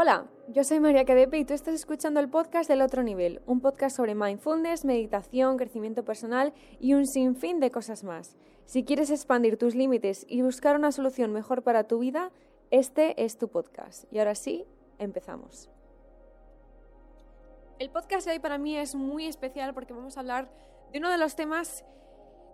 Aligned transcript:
Hola, 0.00 0.28
yo 0.46 0.62
soy 0.62 0.78
María 0.78 1.04
Cadepe 1.04 1.38
y 1.38 1.44
tú 1.44 1.54
estás 1.54 1.74
escuchando 1.74 2.20
el 2.20 2.28
podcast 2.30 2.70
del 2.70 2.82
otro 2.82 3.02
nivel, 3.02 3.42
un 3.46 3.60
podcast 3.60 3.96
sobre 3.96 4.14
mindfulness, 4.14 4.84
meditación, 4.84 5.56
crecimiento 5.56 6.04
personal 6.04 6.54
y 6.78 6.94
un 6.94 7.04
sinfín 7.04 7.58
de 7.58 7.72
cosas 7.72 8.04
más. 8.04 8.36
Si 8.64 8.84
quieres 8.84 9.10
expandir 9.10 9.56
tus 9.56 9.74
límites 9.74 10.24
y 10.28 10.42
buscar 10.42 10.76
una 10.76 10.92
solución 10.92 11.32
mejor 11.32 11.64
para 11.64 11.88
tu 11.88 11.98
vida, 11.98 12.30
este 12.70 13.24
es 13.24 13.38
tu 13.38 13.48
podcast. 13.48 14.04
Y 14.12 14.20
ahora 14.20 14.36
sí, 14.36 14.66
empezamos. 14.98 15.68
El 17.80 17.90
podcast 17.90 18.24
de 18.24 18.34
hoy 18.34 18.38
para 18.38 18.56
mí 18.56 18.76
es 18.76 18.94
muy 18.94 19.26
especial 19.26 19.74
porque 19.74 19.94
vamos 19.94 20.16
a 20.16 20.20
hablar 20.20 20.48
de 20.92 21.00
uno 21.00 21.10
de 21.10 21.18
los 21.18 21.34
temas 21.34 21.84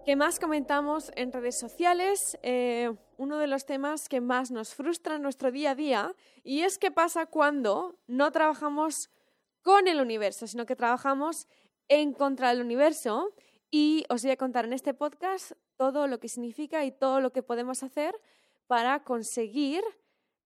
que 0.05 0.16
más 0.16 0.39
comentamos 0.39 1.11
en 1.16 1.32
redes 1.32 1.59
sociales, 1.59 2.39
eh, 2.43 2.95
uno 3.16 3.39
de 3.39 3.46
los 3.46 3.64
temas 3.64 4.09
que 4.09 4.21
más 4.21 4.50
nos 4.50 4.75
frustra 4.75 5.16
en 5.16 5.23
nuestro 5.23 5.50
día 5.50 5.71
a 5.71 5.75
día, 5.75 6.14
y 6.43 6.61
es 6.61 6.79
qué 6.79 6.91
pasa 6.91 7.25
cuando 7.25 7.99
no 8.07 8.31
trabajamos 8.31 9.11
con 9.62 9.89
el 9.89 10.00
universo, 10.00 10.46
sino 10.46 10.67
que 10.67 10.76
trabajamos 10.76 11.48
en 11.89 12.12
contra 12.12 12.50
del 12.50 12.61
universo. 12.61 13.32
Y 13.71 14.04
os 14.11 14.22
voy 14.22 14.32
a 14.32 14.36
contar 14.36 14.67
en 14.67 14.75
este 14.75 14.93
podcast 14.93 15.53
todo 15.76 16.07
lo 16.07 16.21
que 16.21 16.29
significa 16.29 16.84
y 16.84 16.93
todo 16.93 17.21
lo 17.21 17.32
que 17.32 17.43
podemos 17.43 17.82
hacer 17.82 18.14
para 18.67 19.03
conseguir 19.04 19.82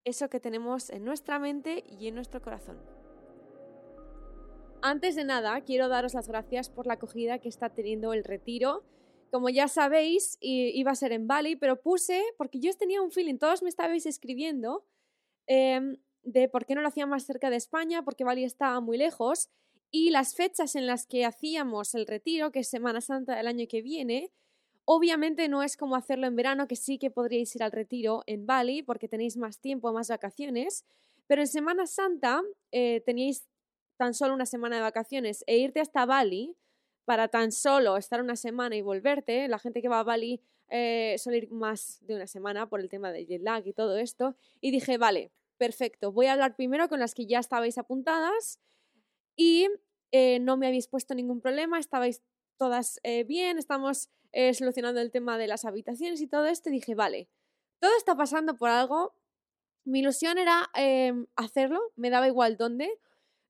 eso 0.04 0.30
que 0.30 0.40
tenemos 0.40 0.88
en 0.88 1.04
nuestra 1.04 1.38
mente 1.38 1.84
y 1.86 2.06
en 2.06 2.14
nuestro 2.14 2.40
corazón. 2.40 2.78
Antes 4.80 5.16
de 5.16 5.24
nada, 5.24 5.60
quiero 5.62 5.88
daros 5.88 6.14
las 6.14 6.28
gracias 6.28 6.70
por 6.70 6.86
la 6.86 6.94
acogida 6.94 7.40
que 7.40 7.48
está 7.48 7.70
teniendo 7.70 8.12
el 8.12 8.22
retiro 8.22 8.84
como 9.30 9.48
ya 9.48 9.68
sabéis, 9.68 10.38
iba 10.40 10.90
a 10.90 10.94
ser 10.94 11.12
en 11.12 11.26
Bali, 11.26 11.56
pero 11.56 11.80
puse, 11.80 12.22
porque 12.36 12.60
yo 12.60 12.72
tenía 12.74 13.02
un 13.02 13.10
feeling, 13.10 13.36
todos 13.38 13.62
me 13.62 13.68
estabais 13.68 14.06
escribiendo 14.06 14.84
em, 15.46 15.96
de 16.22 16.48
por 16.48 16.66
qué 16.66 16.74
no 16.74 16.82
lo 16.82 16.88
hacía 16.88 17.06
más 17.06 17.24
cerca 17.24 17.50
de 17.50 17.56
España, 17.56 18.02
porque 18.02 18.24
Bali 18.24 18.44
estaba 18.44 18.80
muy 18.80 18.98
lejos, 18.98 19.48
y 19.90 20.10
las 20.10 20.34
fechas 20.34 20.74
en 20.76 20.86
las 20.86 21.06
que 21.06 21.24
hacíamos 21.24 21.94
el 21.94 22.06
retiro, 22.06 22.52
que 22.52 22.60
es 22.60 22.68
Semana 22.68 23.00
Santa 23.00 23.36
del 23.36 23.46
año 23.46 23.66
que 23.68 23.80
viene, 23.80 24.30
obviamente 24.84 25.48
no 25.48 25.62
es 25.62 25.76
como 25.76 25.96
hacerlo 25.96 26.26
en 26.26 26.36
verano, 26.36 26.68
que 26.68 26.76
sí 26.76 26.98
que 26.98 27.10
podríais 27.10 27.54
ir 27.56 27.62
al 27.62 27.72
retiro 27.72 28.22
en 28.26 28.46
Bali, 28.46 28.82
porque 28.82 29.08
tenéis 29.08 29.36
más 29.36 29.60
tiempo, 29.60 29.92
más 29.92 30.08
vacaciones, 30.08 30.84
pero 31.26 31.42
en 31.42 31.48
Semana 31.48 31.86
Santa 31.86 32.42
eh, 32.72 33.02
teníais 33.04 33.46
tan 33.98 34.14
solo 34.14 34.34
una 34.34 34.46
semana 34.46 34.76
de 34.76 34.82
vacaciones 34.82 35.44
e 35.46 35.58
irte 35.58 35.80
hasta 35.80 36.06
Bali, 36.06 36.56
para 37.08 37.28
tan 37.28 37.52
solo 37.52 37.96
estar 37.96 38.20
una 38.20 38.36
semana 38.36 38.76
y 38.76 38.82
volverte. 38.82 39.48
La 39.48 39.58
gente 39.58 39.80
que 39.80 39.88
va 39.88 40.00
a 40.00 40.02
Bali 40.02 40.42
eh, 40.68 41.16
suele 41.16 41.38
ir 41.38 41.50
más 41.50 42.00
de 42.02 42.14
una 42.16 42.26
semana 42.26 42.68
por 42.68 42.80
el 42.80 42.90
tema 42.90 43.12
del 43.12 43.26
jet 43.26 43.40
lag 43.40 43.66
y 43.66 43.72
todo 43.72 43.96
esto. 43.96 44.36
Y 44.60 44.72
dije, 44.72 44.98
vale, 44.98 45.32
perfecto, 45.56 46.12
voy 46.12 46.26
a 46.26 46.34
hablar 46.34 46.54
primero 46.54 46.86
con 46.90 47.00
las 47.00 47.14
que 47.14 47.24
ya 47.24 47.38
estabais 47.38 47.78
apuntadas 47.78 48.60
y 49.36 49.68
eh, 50.12 50.38
no 50.40 50.58
me 50.58 50.66
habéis 50.66 50.86
puesto 50.86 51.14
ningún 51.14 51.40
problema, 51.40 51.78
estabais 51.78 52.22
todas 52.58 53.00
eh, 53.04 53.24
bien, 53.24 53.56
estamos 53.56 54.10
eh, 54.32 54.52
solucionando 54.52 55.00
el 55.00 55.10
tema 55.10 55.38
de 55.38 55.46
las 55.46 55.64
habitaciones 55.64 56.20
y 56.20 56.26
todo 56.26 56.44
esto. 56.44 56.68
Y 56.68 56.72
dije, 56.72 56.94
vale, 56.94 57.30
todo 57.80 57.96
está 57.96 58.16
pasando 58.16 58.54
por 58.58 58.68
algo. 58.68 59.14
Mi 59.84 60.00
ilusión 60.00 60.36
era 60.36 60.70
hacerlo, 61.36 61.80
me 61.96 62.10
daba 62.10 62.28
igual 62.28 62.58
dónde. 62.58 63.00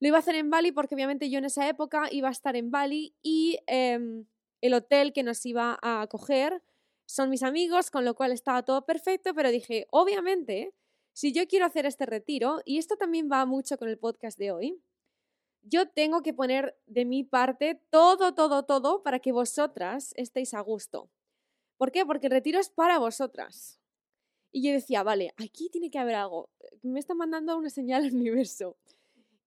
Lo 0.00 0.08
iba 0.08 0.16
a 0.16 0.20
hacer 0.20 0.36
en 0.36 0.50
Bali 0.50 0.72
porque 0.72 0.94
obviamente 0.94 1.28
yo 1.28 1.38
en 1.38 1.44
esa 1.44 1.68
época 1.68 2.08
iba 2.10 2.28
a 2.28 2.32
estar 2.32 2.56
en 2.56 2.70
Bali 2.70 3.14
y 3.22 3.58
em, 3.66 4.27
el 4.60 4.74
hotel 4.74 5.12
que 5.12 5.22
nos 5.22 5.44
iba 5.44 5.78
a 5.82 6.02
acoger 6.02 6.62
son 7.06 7.30
mis 7.30 7.42
amigos, 7.42 7.91
con 7.91 8.04
lo 8.04 8.14
cual 8.14 8.32
estaba 8.32 8.64
todo 8.64 8.84
perfecto, 8.84 9.34
pero 9.34 9.50
dije, 9.50 9.86
obviamente, 9.91 10.74
si 11.14 11.32
yo 11.32 11.48
quiero 11.48 11.64
hacer 11.64 11.86
este 11.86 12.04
retiro, 12.04 12.60
y 12.66 12.78
esto 12.78 12.96
también 12.96 13.28
va 13.32 13.46
mucho 13.46 13.78
con 13.78 13.88
el 13.88 13.98
podcast 13.98 14.38
de 14.38 14.52
hoy, 14.52 14.82
yo 15.62 15.88
tengo 15.88 16.22
que 16.22 16.34
poner 16.34 16.78
de 16.86 17.04
mi 17.04 17.24
parte 17.24 17.80
todo, 17.91 18.34
todo, 18.34 18.64
todo 18.64 19.03
para 19.03 19.20
que 19.20 19.32
vosotras 19.32 20.12
estéis 20.16 20.54
a 20.54 20.60
gusto. 20.60 21.10
¿Por 21.76 21.92
qué? 21.92 22.04
Porque 22.04 22.26
el 22.26 22.32
retiro 22.32 22.60
es 22.60 22.69
para 22.70 22.98
vosotras. 22.98 23.80
Y 24.53 24.62
yo 24.62 24.72
decía, 24.72 25.03
vale, 25.03 25.32
aquí 25.36 25.69
tiene 25.70 25.91
que 25.91 25.98
haber 25.98 26.16
algo. 26.16 26.50
Me 26.82 27.00
está 27.00 27.15
mandando 27.15 27.56
una 27.56 27.70
señal 27.70 28.04
al 28.04 28.15
universo. 28.15 28.76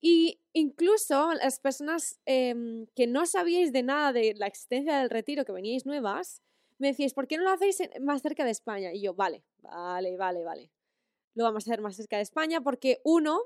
Y 0.02 0.40
incluso 0.54 1.34
las 1.34 1.60
personas 1.60 2.20
em, 2.26 2.88
que 2.96 3.06
no 3.06 3.26
sabíais 3.26 3.72
de 3.72 3.84
nada 3.84 4.12
de 4.12 4.34
la 4.36 4.48
existencia 4.48 4.98
del 4.98 5.12
retiro, 5.12 5.46
que 5.46 5.52
veníais 5.52 5.86
nuevas, 5.86 6.42
me 6.80 6.88
decíais, 6.88 7.14
¿por 7.14 7.28
qué 7.28 7.38
no 7.38 7.44
lo 7.44 7.52
hacéis 7.52 7.78
más 8.02 8.24
cerca 8.24 8.44
de 8.44 8.52
España? 8.52 8.92
Y 8.92 9.02
yo, 9.02 9.14
vale, 9.14 9.44
vale, 9.60 10.18
vale, 10.18 10.44
vale. 10.44 10.72
Lo 11.36 11.44
vamos 11.44 11.68
a 11.68 11.72
hacer 11.72 11.82
más 11.82 11.96
cerca 11.96 12.18
de 12.18 12.24
España 12.24 12.62
porque 12.62 13.00
uno, 13.04 13.44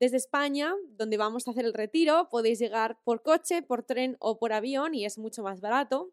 desde 0.00 0.16
España, 0.16 0.74
donde 0.88 1.18
vamos 1.18 1.46
a 1.46 1.50
hacer 1.50 1.66
el 1.66 1.74
retiro, 1.74 2.28
podéis 2.30 2.58
llegar 2.58 2.98
por 3.04 3.22
coche, 3.22 3.62
por 3.62 3.82
tren 3.82 4.16
o 4.18 4.38
por 4.38 4.54
avión 4.54 4.94
y 4.94 5.04
es 5.04 5.18
mucho 5.18 5.42
más 5.42 5.60
barato. 5.60 6.12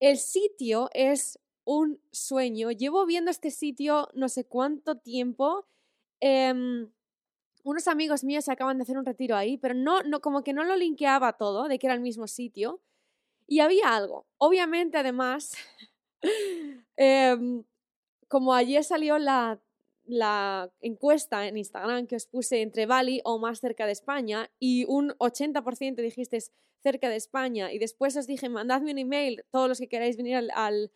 El 0.00 0.18
sitio 0.18 0.88
es 0.92 1.40
un 1.64 2.00
sueño. 2.12 2.70
Llevo 2.70 3.04
viendo 3.04 3.30
este 3.30 3.50
sitio 3.50 4.08
no 4.14 4.28
sé 4.28 4.44
cuánto 4.44 4.96
tiempo. 4.96 5.66
Em, 6.20 6.90
unos 7.68 7.86
amigos 7.86 8.24
míos 8.24 8.48
acaban 8.48 8.78
de 8.78 8.84
hacer 8.84 8.96
un 8.96 9.04
retiro 9.04 9.36
ahí, 9.36 9.58
pero 9.58 9.74
no, 9.74 10.02
no, 10.02 10.22
como 10.22 10.42
que 10.42 10.54
no 10.54 10.64
lo 10.64 10.74
linkeaba 10.74 11.34
todo, 11.34 11.68
de 11.68 11.78
que 11.78 11.86
era 11.86 11.94
el 11.94 12.00
mismo 12.00 12.26
sitio. 12.26 12.80
Y 13.46 13.60
había 13.60 13.94
algo. 13.94 14.26
Obviamente, 14.38 14.96
además, 14.96 15.52
em, 16.96 17.64
como 18.26 18.54
ayer 18.54 18.82
salió 18.84 19.18
la, 19.18 19.60
la 20.06 20.70
encuesta 20.80 21.46
en 21.46 21.58
Instagram 21.58 22.06
que 22.06 22.16
os 22.16 22.26
puse 22.26 22.62
entre 22.62 22.86
Bali 22.86 23.20
o 23.24 23.38
más 23.38 23.60
cerca 23.60 23.84
de 23.84 23.92
España 23.92 24.50
y 24.58 24.86
un 24.88 25.10
80% 25.18 25.96
dijiste 25.96 26.38
cerca 26.82 27.10
de 27.10 27.16
España 27.16 27.70
y 27.70 27.78
después 27.78 28.16
os 28.16 28.26
dije 28.26 28.48
mandadme 28.48 28.92
un 28.92 28.98
email 28.98 29.44
todos 29.50 29.68
los 29.68 29.78
que 29.78 29.88
queráis 29.88 30.16
venir 30.16 30.36
al, 30.36 30.50
al, 30.54 30.92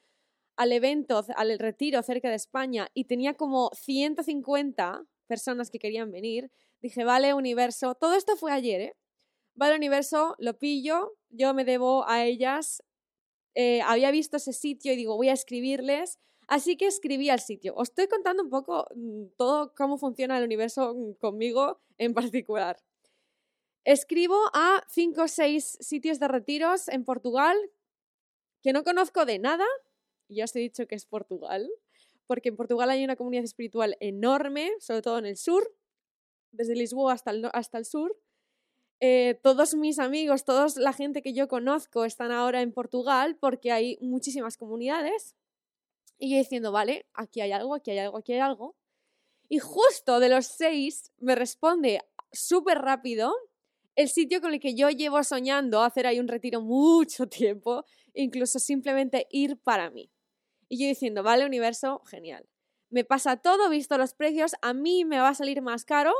al 0.57 0.73
evento, 0.73 1.25
al 1.35 1.59
retiro 1.59 2.03
cerca 2.03 2.31
de 2.31 2.37
España 2.37 2.89
y 2.95 3.05
tenía 3.05 3.35
como 3.35 3.71
150 3.75 5.05
personas 5.33 5.71
que 5.71 5.79
querían 5.79 6.11
venir. 6.11 6.51
Dije, 6.83 7.05
vale, 7.05 7.33
universo, 7.33 7.95
todo 7.95 8.15
esto 8.15 8.37
fue 8.37 8.53
ayer, 8.53 8.81
¿eh? 8.83 8.97
Vale, 9.55 9.77
universo, 9.77 10.35
lo 10.39 10.59
pillo, 10.59 11.17
yo 11.31 11.55
me 11.55 11.65
debo 11.65 12.07
a 12.07 12.23
ellas. 12.23 12.83
Eh, 13.55 13.81
había 13.83 14.11
visto 14.11 14.37
ese 14.37 14.53
sitio 14.53 14.93
y 14.93 14.97
digo, 14.97 15.17
voy 15.17 15.31
a 15.31 15.33
escribirles. 15.33 16.19
Así 16.49 16.77
que 16.77 16.87
escribí 16.87 17.31
al 17.31 17.41
sitio. 17.41 17.73
Os 17.77 17.89
estoy 17.89 18.09
contando 18.09 18.43
un 18.43 18.51
poco 18.51 18.87
mm, 18.95 19.37
todo 19.39 19.73
cómo 19.75 19.97
funciona 19.97 20.37
el 20.37 20.45
universo 20.45 20.95
mm, 20.95 21.13
conmigo 21.15 21.81
en 21.97 22.13
particular. 22.13 22.77
Escribo 23.85 24.39
a 24.53 24.85
cinco 24.91 25.23
o 25.23 25.29
seis 25.29 25.79
sitios 25.81 26.21
de 26.21 26.29
retiros 26.29 26.89
en 26.89 27.05
Portugal 27.05 27.57
que 28.63 28.75
no 28.75 28.85
conozco 28.85 29.25
de 29.25 29.39
nada. 29.39 29.67
Ya 30.29 30.45
os 30.45 30.55
he 30.57 30.61
dicho 30.61 30.87
que 30.87 30.95
es 30.95 31.07
Portugal 31.07 31.71
porque 32.27 32.51
en 32.51 32.57
Portugal 32.57 32.91
hay 32.91 33.05
una 33.05 33.17
comunidad 33.17 33.45
espiritual 33.45 33.97
enorme, 34.01 34.71
sobre 34.81 35.03
todo 35.03 35.19
en 35.19 35.27
el 35.27 35.37
sur, 35.37 35.75
desde 36.53 36.75
Lisboa 36.75 37.15
hasta 37.15 37.31
el, 37.31 37.49
hasta 37.53 37.79
el 37.79 37.85
sur. 37.85 38.17
Eh, 39.01 39.41
todos 39.43 39.75
mis 39.75 39.99
amigos, 39.99 40.45
toda 40.45 40.69
la 40.77 40.93
gente 40.93 41.23
que 41.23 41.33
yo 41.33 41.49
conozco 41.49 42.05
están 42.05 42.31
ahora 42.31 42.63
en 42.63 42.73
Portugal 42.73 43.37
porque 43.41 43.73
hay 43.73 43.99
muchísimas 44.01 44.57
comunidades. 44.57 45.35
Y 46.19 46.31
yo 46.31 46.39
diciendo, 46.39 46.71
vale, 46.71 47.07
aquí 47.15 47.41
hay 47.41 47.51
algo, 47.51 47.75
aquí 47.75 47.91
hay 47.91 47.99
algo, 47.99 48.19
aquí 48.19 48.35
hay 48.35 48.39
algo. 48.39 48.77
Y 49.49 49.59
justo 49.59 50.21
de 50.21 50.29
los 50.29 50.47
seis 50.47 51.11
me 51.19 51.35
responde 51.35 52.01
súper 52.31 52.79
rápido 52.79 53.35
el 53.97 54.09
sitio 54.09 54.41
con 54.41 54.55
el 54.55 54.61
que 54.61 54.77
yo 54.77 54.89
llevo 54.89 55.23
soñando 55.25 55.83
hacer 55.83 56.07
ahí 56.07 56.21
un 56.21 56.29
retiro 56.29 56.61
mucho 56.61 57.27
tiempo, 57.27 57.85
incluso 58.15 58.61
simplemente 58.61 59.27
ir 59.31 59.59
para 59.59 59.91
mí. 59.91 60.12
Y 60.73 60.79
yo 60.79 60.87
diciendo, 60.87 61.23
vale, 61.23 61.45
universo, 61.45 62.01
genial. 62.07 62.49
Me 62.89 63.05
pasa 63.05 63.37
todo, 63.37 63.69
visto 63.69 63.99
los 63.99 64.15
precios, 64.15 64.55
a 64.63 64.73
mí 64.73 65.05
me 65.05 65.19
va 65.19 65.29
a 65.29 65.35
salir 65.35 65.61
más 65.61 65.85
caro 65.85 66.15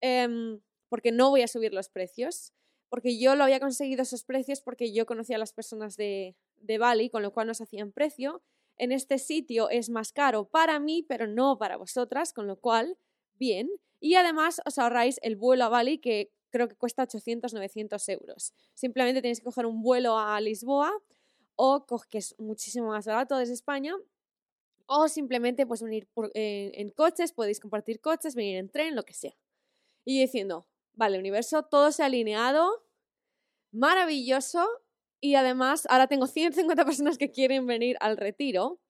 em, 0.00 0.62
porque 0.88 1.12
no 1.12 1.28
voy 1.28 1.42
a 1.42 1.46
subir 1.46 1.74
los 1.74 1.90
precios. 1.90 2.54
Porque 2.88 3.18
yo 3.18 3.36
lo 3.36 3.44
había 3.44 3.60
conseguido 3.60 4.00
esos 4.00 4.24
precios 4.24 4.62
porque 4.62 4.94
yo 4.94 5.04
conocía 5.04 5.36
a 5.36 5.38
las 5.38 5.52
personas 5.52 5.98
de, 5.98 6.36
de 6.56 6.78
Bali, 6.78 7.10
con 7.10 7.20
lo 7.20 7.34
cual 7.34 7.48
nos 7.48 7.60
hacían 7.60 7.92
precio. 7.92 8.42
En 8.78 8.92
este 8.92 9.18
sitio 9.18 9.68
es 9.68 9.90
más 9.90 10.10
caro 10.10 10.48
para 10.48 10.80
mí, 10.80 11.02
pero 11.06 11.26
no 11.26 11.58
para 11.58 11.76
vosotras, 11.76 12.32
con 12.32 12.46
lo 12.46 12.56
cual, 12.56 12.96
bien. 13.34 13.68
Y 14.00 14.14
además 14.14 14.62
os 14.64 14.78
ahorráis 14.78 15.20
el 15.20 15.36
vuelo 15.36 15.64
a 15.64 15.68
Bali, 15.68 15.98
que 15.98 16.32
creo 16.48 16.66
que 16.66 16.76
cuesta 16.76 17.02
800, 17.02 17.52
900 17.52 18.08
euros. 18.08 18.54
Simplemente 18.72 19.20
tenéis 19.20 19.40
que 19.40 19.44
coger 19.44 19.66
un 19.66 19.82
vuelo 19.82 20.18
a 20.18 20.40
Lisboa 20.40 20.98
o 21.56 21.84
que 22.08 22.18
es 22.18 22.34
muchísimo 22.38 22.88
más 22.88 23.06
barato 23.06 23.36
desde 23.36 23.54
España, 23.54 23.94
o 24.86 25.08
simplemente 25.08 25.66
pues 25.66 25.82
venir 25.82 26.08
en, 26.34 26.90
coches, 26.90 27.32
podéis 27.32 27.60
compartir 27.60 28.00
coches, 28.00 28.34
venir 28.34 28.56
en 28.56 28.68
tren, 28.68 28.94
lo 28.94 29.04
que 29.04 29.14
sea. 29.14 29.34
Y 30.04 30.20
diciendo, 30.20 30.66
vale, 30.94 31.18
universo, 31.18 31.62
todo 31.62 31.92
se 31.92 32.02
ha 32.02 32.06
alineado, 32.06 32.84
maravilloso, 33.72 34.66
y 35.20 35.36
además 35.36 35.86
ahora 35.88 36.08
tengo 36.08 36.26
150 36.26 36.84
personas 36.84 37.16
que 37.18 37.30
quieren 37.30 37.66
venir 37.66 37.96
al 38.00 38.16
retiro. 38.16 38.80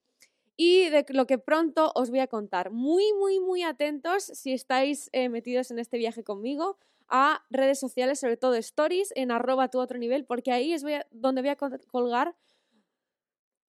y 0.55 0.91
de 0.91 1.05
lo 1.09 1.27
que 1.27 1.39
pronto 1.39 1.93
os 1.95 2.11
voy 2.11 2.21
a 2.21 2.27
contar. 2.27 2.71
Muy, 2.71 3.13
muy, 3.15 3.41
muy 3.41 3.63
atentos 3.63 4.25
si 4.25 4.53
estáis 4.53 5.09
eh, 5.13 5.31
metidos 5.31 5.71
en 5.71 5.79
este 5.79 5.97
viaje 5.97 6.23
conmigo 6.23 6.79
a 7.09 7.45
redes 7.51 7.79
sociales, 7.81 8.21
sobre 8.21 8.37
todo 8.37 8.55
stories, 8.55 9.13
en 9.17 9.31
arroba 9.31 9.69
tu 9.69 9.81
otro 9.81 9.99
nivel, 9.99 10.25
porque 10.25 10.53
ahí 10.53 10.73
es 10.73 10.85
donde 11.11 11.43
voy 11.43 11.51
a 11.51 11.57
colgar 11.57 12.35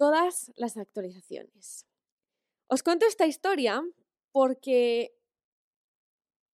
todas 0.04 0.52
las 0.58 0.76
actualizaciones. 0.76 1.88
Os 2.68 2.84
cuento 2.84 3.06
esta 3.06 3.26
historia 3.26 3.82
porque 4.34 5.16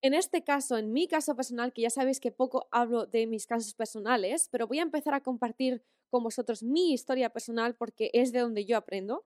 en 0.03 0.13
este 0.13 0.43
caso, 0.43 0.77
en 0.77 0.93
mi 0.93 1.07
caso 1.07 1.35
personal, 1.35 1.73
que 1.73 1.81
ya 1.81 1.89
sabéis 1.89 2.19
que 2.19 2.31
poco 2.31 2.67
hablo 2.69 3.07
de 3.07 3.25
mis 3.25 3.47
casos 3.47 3.73
personales, 3.73 4.49
pero 4.51 4.67
voy 4.67 4.77
a 4.77 4.83
empezar 4.83 5.15
a 5.15 5.23
compartir 5.23 5.83
con 6.11 6.21
vosotros 6.21 6.61
mi 6.61 6.93
historia 6.93 7.31
personal 7.31 7.75
porque 7.75 8.11
es 8.13 8.31
de 8.31 8.41
donde 8.41 8.65
yo 8.65 8.77
aprendo. 8.77 9.25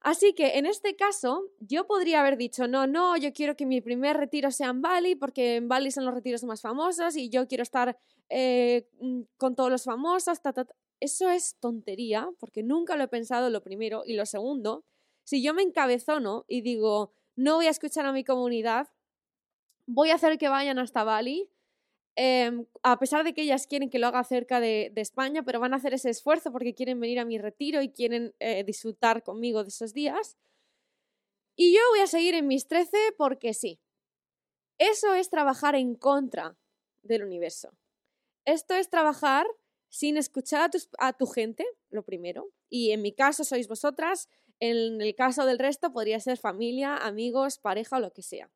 Así 0.00 0.32
que 0.32 0.56
en 0.58 0.66
este 0.66 0.94
caso, 0.94 1.42
yo 1.58 1.88
podría 1.88 2.20
haber 2.20 2.36
dicho, 2.36 2.68
no, 2.68 2.86
no, 2.86 3.16
yo 3.16 3.32
quiero 3.32 3.56
que 3.56 3.66
mi 3.66 3.80
primer 3.80 4.16
retiro 4.16 4.52
sea 4.52 4.68
en 4.68 4.80
Bali, 4.80 5.16
porque 5.16 5.56
en 5.56 5.66
Bali 5.66 5.90
son 5.90 6.04
los 6.04 6.14
retiros 6.14 6.44
más 6.44 6.60
famosos 6.60 7.16
y 7.16 7.30
yo 7.30 7.48
quiero 7.48 7.64
estar 7.64 7.98
eh, 8.28 8.88
mm, 9.00 9.22
con 9.36 9.56
todos 9.56 9.72
los 9.72 9.82
famosos. 9.82 10.40
Eso 11.00 11.30
es 11.30 11.56
tontería, 11.60 12.28
porque 12.38 12.62
nunca 12.62 12.96
lo 12.96 13.04
he 13.04 13.08
pensado 13.08 13.50
lo 13.50 13.62
primero. 13.62 14.02
Y 14.04 14.14
lo 14.14 14.26
segundo, 14.26 14.84
si 15.24 15.42
yo 15.42 15.54
me 15.54 15.62
encabezono 15.62 16.44
y 16.48 16.62
digo, 16.62 17.12
no 17.36 17.56
voy 17.56 17.66
a 17.66 17.70
escuchar 17.70 18.06
a 18.06 18.12
mi 18.12 18.24
comunidad, 18.24 18.88
voy 19.86 20.10
a 20.10 20.16
hacer 20.16 20.38
que 20.38 20.48
vayan 20.48 20.78
hasta 20.78 21.04
Bali, 21.04 21.50
Em, 22.20 22.66
a 22.82 22.98
pesar 22.98 23.22
de 23.22 23.32
que 23.32 23.42
ellas 23.42 23.68
quieren 23.68 23.90
que 23.90 24.00
lo 24.00 24.08
haga 24.08 24.24
cerca 24.24 24.58
de, 24.58 24.92
España, 24.96 25.44
pero 25.44 25.60
van 25.60 25.72
a 25.72 25.76
hacer 25.76 25.94
ese 25.94 26.10
esfuerzo 26.10 26.50
porque 26.50 26.74
quieren 26.74 26.98
venir 26.98 27.20
a 27.20 27.24
mi 27.24 27.38
retiro 27.38 27.80
y 27.80 27.92
quieren 27.92 28.34
eh, 28.40 28.64
disfrutar 28.64 29.22
conmigo 29.22 29.62
de 29.62 29.68
esos 29.68 29.94
días. 29.94 30.36
Y 31.54 31.72
yo 31.72 31.80
voy 31.90 32.00
a 32.00 32.08
seguir 32.08 32.34
en 32.34 32.48
mis 32.48 32.66
13 32.66 33.14
porque 33.16 33.54
sí. 33.54 33.78
Eso 34.78 35.14
es 35.14 35.30
trabajar 35.30 35.76
en 35.76 35.94
contra 35.94 36.56
del 37.04 37.22
universo. 37.22 37.70
Esto 38.44 38.74
es 38.74 38.90
trabajar 38.90 39.46
sin 39.88 40.16
escuchar 40.16 40.70
a, 40.70 41.06
a 41.08 41.12
tu 41.12 41.26
gente, 41.26 41.64
lo 41.90 42.02
primero. 42.04 42.50
Y 42.68 42.90
en 42.90 43.02
mi 43.02 43.12
caso 43.12 43.44
sois 43.44 43.68
vosotras, 43.68 44.28
en 44.60 45.00
el 45.00 45.14
caso 45.14 45.46
del 45.46 45.58
resto 45.58 45.92
podría 45.92 46.20
ser 46.20 46.38
familia, 46.38 46.96
amigos, 46.96 47.58
pareja 47.58 47.96
o 47.96 48.00
lo 48.00 48.12
que 48.12 48.22
sea. 48.22 48.50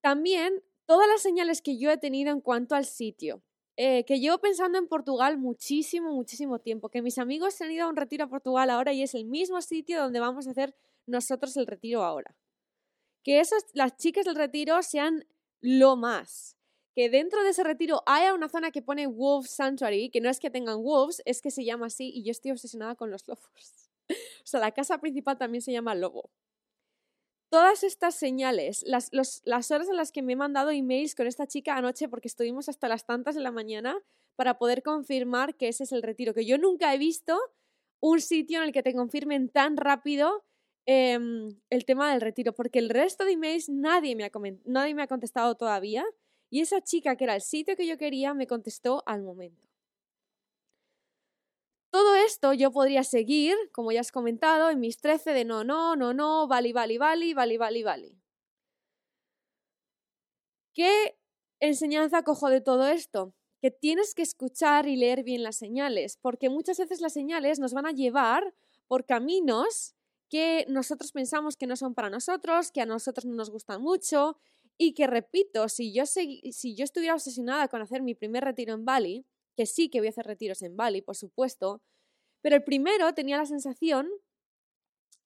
También 0.00 0.62
todas 0.86 1.06
las 1.08 1.22
señales 1.22 1.62
que 1.62 1.78
yo 1.78 1.90
he 1.90 1.98
tenido 1.98 2.32
en 2.32 2.40
cuanto 2.40 2.74
al 2.74 2.84
sitio. 2.84 3.42
Eh, 3.76 4.04
que 4.04 4.20
llevo 4.20 4.38
pensando 4.38 4.76
en 4.76 4.88
Portugal 4.88 5.38
muchísimo, 5.38 6.12
muchísimo 6.12 6.58
tiempo. 6.58 6.88
Que 6.88 7.00
mis 7.00 7.16
amigos 7.16 7.54
se 7.54 7.64
han 7.64 7.70
ido 7.70 7.84
a 7.84 7.88
un 7.88 7.96
retiro 7.96 8.24
a 8.24 8.28
Portugal 8.28 8.68
ahora 8.68 8.92
y 8.92 9.02
es 9.02 9.14
el 9.14 9.24
mismo 9.24 9.62
sitio 9.62 10.02
donde 10.02 10.20
vamos 10.20 10.46
a 10.46 10.50
hacer 10.50 10.74
nosotros 11.06 11.56
el 11.56 11.66
retiro 11.66 12.02
ahora. 12.02 12.36
Que 13.22 13.40
esas, 13.40 13.64
las 13.72 13.96
chicas 13.96 14.24
del 14.24 14.34
retiro 14.34 14.82
sean 14.82 15.24
lo 15.60 15.96
más. 15.96 16.56
Que 16.94 17.08
dentro 17.08 17.42
de 17.42 17.50
ese 17.50 17.64
retiro 17.64 18.02
haya 18.06 18.34
una 18.34 18.48
zona 18.48 18.70
que 18.70 18.82
pone 18.82 19.06
Wolf 19.06 19.46
Sanctuary, 19.46 20.10
que 20.10 20.20
no 20.20 20.28
es 20.28 20.40
que 20.40 20.50
tengan 20.50 20.82
wolves, 20.82 21.22
es 21.24 21.40
que 21.40 21.50
se 21.50 21.64
llama 21.64 21.86
así 21.86 22.10
y 22.12 22.24
yo 22.24 22.32
estoy 22.32 22.50
obsesionada 22.50 22.94
con 22.94 23.10
los 23.10 23.26
lobos. 23.28 23.90
o 24.08 24.46
sea, 24.46 24.60
la 24.60 24.72
casa 24.72 24.98
principal 24.98 25.38
también 25.38 25.62
se 25.62 25.72
llama 25.72 25.94
Lobo 25.94 26.30
todas 27.50 27.82
estas 27.82 28.14
señales, 28.14 28.84
las, 28.86 29.10
las, 29.12 29.70
horas 29.70 29.88
en 29.88 29.96
las 29.96 30.12
que 30.12 30.22
me 30.22 30.32
he 30.32 30.36
mandado 30.36 30.70
emails 30.70 31.14
con 31.14 31.26
esta 31.26 31.46
chica 31.46 31.76
anoche, 31.76 32.08
porque 32.08 32.28
estuvimos 32.28 32.68
hasta 32.68 32.88
las 32.88 33.04
tantas 33.04 33.34
de 33.34 33.42
la 33.42 33.50
mañana, 33.50 33.98
para 34.36 34.56
poder 34.56 34.82
confirmar 34.82 35.56
que 35.56 35.68
ese 35.68 35.84
es 35.84 35.92
el 35.92 36.02
retiro, 36.02 36.32
que 36.32 36.46
yo 36.46 36.56
nunca 36.56 36.94
he 36.94 36.98
visto 36.98 37.38
un 38.00 38.20
sitio 38.20 38.58
en 38.58 38.68
el 38.68 38.72
que 38.72 38.82
te 38.82 38.94
confirmen 38.94 39.50
tan 39.50 39.76
rápido 39.76 40.44
em, 40.86 41.58
el 41.68 41.84
tema 41.84 42.10
del 42.10 42.22
retiro, 42.22 42.54
porque 42.54 42.78
el 42.78 42.88
resto 42.88 43.24
de 43.24 43.32
emails 43.32 43.68
nadie 43.68 44.16
me, 44.16 44.24
ha 44.24 44.30
nadie 44.64 44.94
me 44.94 45.02
ha 45.02 45.08
contestado 45.08 45.56
todavía, 45.56 46.06
y 46.50 46.60
esa 46.60 46.82
chica 46.82 47.16
que 47.16 47.24
era 47.24 47.36
el 47.36 47.42
sitio 47.42 47.76
que 47.76 47.86
yo 47.86 47.96
quería 47.96 48.34
me 48.34 48.46
contestó 48.46 49.02
al 49.06 49.22
momento. 49.22 49.70
Todo 51.90 52.14
esto 52.16 52.52
yo 52.52 52.70
podría 52.70 53.02
seguir, 53.02 53.56
como 53.72 53.90
ya 53.90 54.00
has 54.00 54.12
comentado, 54.12 54.70
en 54.70 54.78
mis 54.78 54.98
13 54.98 55.32
de 55.32 55.44
no, 55.44 55.64
no, 55.64 55.96
no, 55.96 56.12
no, 56.14 56.46
vali, 56.46 56.72
vali, 56.72 56.98
vali, 56.98 57.34
vali, 57.34 57.56
vali, 57.56 57.82
vali. 57.82 58.20
¿Qué 60.72 61.18
enseñanza 61.58 62.22
cojo 62.22 62.48
de 62.48 62.60
todo 62.60 62.86
esto? 62.86 63.34
Que 63.60 63.70
tienes 63.72 64.14
que 64.14 64.22
escuchar 64.22 64.86
y 64.86 64.96
leer 64.96 65.24
bien 65.24 65.42
las 65.42 65.56
señales, 65.56 66.16
porque 66.16 66.48
muchas 66.48 66.78
veces 66.78 67.00
las 67.00 67.12
señales 67.12 67.58
nos 67.58 67.74
van 67.74 67.86
a 67.86 67.92
llevar 67.92 68.54
por 68.86 69.04
caminos 69.04 69.94
que 70.28 70.64
nosotros 70.68 71.10
pensamos 71.10 71.56
que 71.56 71.66
no 71.66 71.74
son 71.74 71.94
para 71.94 72.08
nosotros, 72.08 72.70
que 72.70 72.80
a 72.80 72.86
nosotros 72.86 73.24
no 73.24 73.34
nos 73.34 73.50
gustan 73.50 73.82
mucho 73.82 74.36
y 74.82 74.94
que, 74.94 75.06
repito, 75.06 75.68
si 75.68 75.92
yo, 75.92 76.06
si 76.06 76.74
yo 76.74 76.84
estuviera 76.84 77.12
obsesionada 77.12 77.68
con 77.68 77.82
hacer 77.82 78.00
mi 78.00 78.14
primer 78.14 78.44
retiro 78.44 78.72
en 78.72 78.86
Bali, 78.86 79.26
que 79.54 79.66
sí 79.66 79.90
que 79.90 79.98
voy 80.00 80.06
a 80.06 80.10
hacer 80.10 80.24
retiros 80.24 80.62
en 80.62 80.74
Bali, 80.74 81.02
por 81.02 81.16
supuesto, 81.16 81.82
pero 82.40 82.56
el 82.56 82.64
primero 82.64 83.12
tenía 83.12 83.36
la 83.36 83.44
sensación 83.44 84.08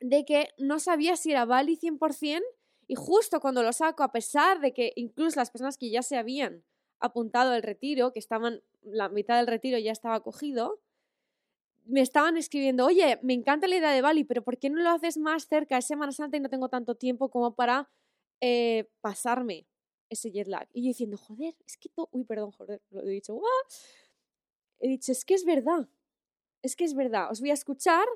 de 0.01 0.25
que 0.25 0.49
no 0.59 0.81
sabía 0.81 1.15
si 1.15 1.31
era 1.31 1.45
Bali 1.45 1.77
100% 1.77 2.43
y 2.89 2.97
justo 2.97 3.39
cuando 3.39 3.63
lo 3.63 3.73
saco, 3.73 4.03
a 4.03 4.11
pesar 4.11 4.59
de 4.59 4.75
que 4.75 4.93
incluso 4.97 5.39
las 5.39 5.53
personas 5.53 5.79
que 5.79 5.89
ya 5.89 6.03
se 6.03 6.17
habían 6.17 6.65
apuntado 6.99 7.53
al 7.53 7.63
retiro, 7.63 8.13
que 8.13 8.19
estaban, 8.19 8.61
la 8.83 9.09
mitad 9.09 9.37
del 9.37 9.47
retiro 9.47 9.79
ya 9.79 9.93
estaba 9.93 10.19
cogido, 10.25 10.81
me 11.85 12.01
estaban 12.01 12.37
escribiendo, 12.37 12.87
oye, 12.87 13.21
me 13.23 13.35
encanta 13.35 13.69
la 13.69 13.77
idea 13.77 13.93
de 13.93 14.03
Bali, 14.03 14.25
pero 14.25 14.43
¿por 14.43 14.59
qué 14.59 14.69
no 14.69 14.83
lo 14.83 14.91
haces 14.91 15.17
más 15.17 15.47
cerca? 15.47 15.79
Es 15.79 15.87
Semana 15.87 16.11
Santa 16.11 16.39
y 16.39 16.41
no 16.41 16.49
tengo 16.49 16.69
tanto 16.69 16.97
tiempo 16.97 17.31
como 17.31 17.55
para 17.55 17.89
eh, 18.47 18.91
pasarme 19.01 19.67
ese 20.11 20.31
jet 20.31 20.49
lag. 20.49 20.69
Y 20.75 20.83
yo 20.83 20.89
diciendo, 20.89 21.17
joder, 21.17 21.57
es 21.67 21.79
que 21.79 21.89
todo... 21.89 22.11
Uy, 22.13 22.25
perdón, 22.25 22.51
joder, 22.51 22.83
lo 22.91 23.01
he 23.01 23.11
dicho. 23.11 23.41
He 24.81 24.89
dicho, 24.89 25.13
es 25.13 25.25
que 25.25 25.33
es 25.33 25.47
verdad. 25.47 25.89
Es 26.61 26.77
que 26.77 26.85
es 26.85 26.93
verdad. 26.95 27.31
Os 27.31 27.41
voy 27.41 27.51
a 27.51 27.55
escuchar. 27.55 28.07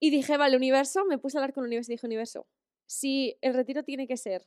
Y 0.00 0.08
dije, 0.08 0.38
vale, 0.38 0.56
universo. 0.56 1.04
Me 1.04 1.18
puse 1.18 1.36
a 1.36 1.40
hablar 1.40 1.52
con 1.52 1.64
el 1.64 1.68
universo 1.68 1.92
y 1.92 1.96
dije, 1.96 2.06
universo, 2.06 2.46
si 2.86 3.36
el 3.42 3.52
retiro 3.52 3.84
tiene 3.84 4.06
que 4.06 4.16
ser 4.16 4.46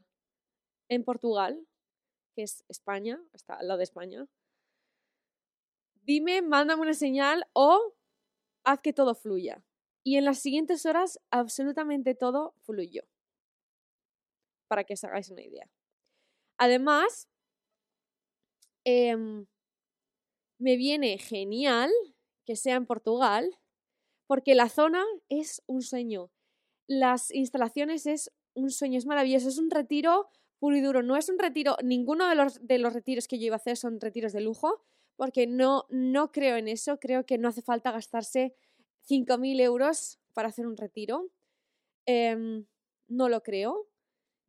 en 0.89 1.03
Portugal, 1.03 1.67
que 2.33 2.41
es 2.41 2.65
España, 2.67 3.21
está 3.31 3.53
al 3.53 3.67
lado 3.67 3.77
de 3.77 3.83
España, 3.83 4.27
dime, 6.01 6.41
mándame 6.41 6.81
una 6.81 6.95
señal 6.95 7.45
o 7.53 7.93
haz 8.63 8.79
que 8.79 8.91
todo 8.91 9.13
fluya. 9.13 9.63
Y 10.03 10.17
en 10.17 10.25
las 10.25 10.39
siguientes 10.39 10.87
horas, 10.87 11.19
absolutamente 11.29 12.15
todo 12.15 12.55
fluyó. 12.63 13.03
Para 14.71 14.85
que 14.85 14.93
os 14.93 15.03
hagáis 15.03 15.29
una 15.29 15.43
idea. 15.43 15.67
Además, 16.57 17.27
eh, 18.85 19.17
me 20.59 20.77
viene 20.77 21.17
genial 21.17 21.91
que 22.45 22.55
sea 22.55 22.77
en 22.77 22.85
Portugal, 22.85 23.59
porque 24.27 24.55
la 24.55 24.69
zona 24.69 25.03
es 25.27 25.61
un 25.67 25.81
sueño. 25.81 26.31
Las 26.87 27.31
instalaciones 27.31 28.05
es 28.05 28.31
un 28.53 28.71
sueño, 28.71 28.97
es 28.97 29.05
maravilloso, 29.05 29.49
es 29.49 29.57
un 29.57 29.69
retiro 29.69 30.29
puro 30.57 30.77
y 30.77 30.79
duro. 30.79 31.03
No 31.03 31.17
es 31.17 31.27
un 31.27 31.37
retiro, 31.37 31.75
ninguno 31.83 32.29
de 32.29 32.35
los, 32.35 32.65
de 32.65 32.77
los 32.77 32.93
retiros 32.93 33.27
que 33.27 33.39
yo 33.39 33.47
iba 33.47 33.55
a 33.55 33.57
hacer 33.57 33.75
son 33.75 33.99
retiros 33.99 34.31
de 34.31 34.39
lujo, 34.39 34.85
porque 35.17 35.47
no, 35.47 35.85
no 35.89 36.31
creo 36.31 36.55
en 36.55 36.69
eso, 36.69 36.97
creo 36.97 37.25
que 37.25 37.37
no 37.37 37.49
hace 37.49 37.61
falta 37.61 37.91
gastarse 37.91 38.55
5.000 39.05 39.59
euros 39.59 40.17
para 40.33 40.47
hacer 40.47 40.65
un 40.65 40.77
retiro. 40.77 41.29
Em, 42.05 42.65
no 43.09 43.27
lo 43.27 43.43
creo. 43.43 43.90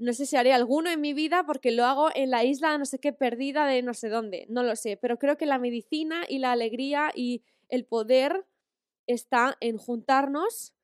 No 0.03 0.13
sé 0.13 0.27
si 0.27 0.37
haré 0.37 0.53
alguno 0.53 0.91
en 0.91 1.01
mi 1.01 1.13
vida 1.15 1.45
porque 1.47 1.71
lo 1.71 1.85
hago 1.85 2.09
en 2.17 2.31
la 2.31 2.43
isla 2.43 2.77
no 2.77 2.85
sé 2.85 2.99
qué 2.99 3.13
perdida 3.13 3.67
de 3.67 3.83
no 3.83 3.95
sé 3.95 4.09
dónde, 4.09 4.47
no 4.49 4.65
lo 4.65 4.75
sé, 4.75 4.97
pero 4.97 5.17
creo 5.17 5.37
que 5.37 5.47
la 5.47 5.59
medicina 5.59 6.25
y 6.29 6.39
la 6.39 6.51
alegría 6.51 7.13
y 7.15 7.45
el 7.69 7.85
poder 7.85 8.45
está 9.07 9.57
en 9.61 9.79
juntarnos 9.79 10.75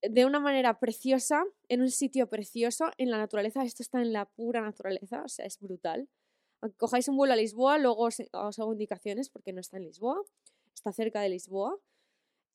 de 0.00 0.24
una 0.26 0.38
manera 0.38 0.78
preciosa, 0.78 1.44
en 1.68 1.80
un 1.80 1.90
sitio 1.90 2.28
precioso, 2.28 2.92
en 2.98 3.10
la 3.10 3.18
naturaleza. 3.18 3.64
Esto 3.64 3.82
está 3.82 4.00
en 4.00 4.12
la 4.12 4.26
pura 4.26 4.60
naturaleza, 4.60 5.24
o 5.24 5.28
sea, 5.28 5.44
es 5.44 5.58
brutal. 5.58 6.08
Aunque 6.60 6.76
cojáis 6.76 7.08
un 7.08 7.16
vuelo 7.16 7.32
a 7.32 7.36
Lisboa, 7.36 7.78
luego 7.78 8.04
os, 8.04 8.20
hago 8.30 8.72
indicaciones 8.72 9.28
porque 9.28 9.52
no 9.52 9.60
está 9.60 9.76
en 9.78 9.84
Lisboa, 9.86 10.22
está 10.72 10.92
cerca 10.92 11.20
de 11.20 11.30
Lisboa. 11.30 11.76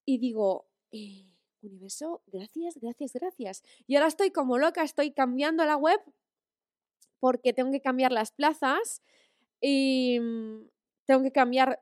Y 0.05 0.19
digo, 0.19 0.67
eh, 0.93 1.30
universo, 1.67 2.21
gracias, 2.27 2.77
gracias, 2.79 3.13
gracias. 3.13 3.63
Y 3.87 3.95
ahora 3.95 4.07
estoy 4.07 4.31
como 4.31 4.57
loca, 4.57 4.83
estoy 4.83 5.11
cambiando 5.11 5.65
la 5.65 5.77
web 5.77 5.99
porque 7.19 7.53
tengo 7.53 7.71
que 7.71 7.81
cambiar 7.81 8.11
las 8.11 8.31
plazas 8.31 9.01
y 9.61 10.19
mm, 10.19 10.69
tengo 11.05 11.23
que 11.23 11.31
cambiar 11.31 11.81